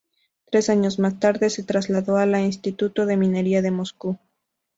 [0.49, 4.17] Tres años más tarde, se trasladó a la Instituto de Minería de Moscú.